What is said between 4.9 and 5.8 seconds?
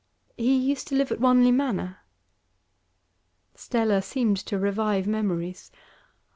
memories.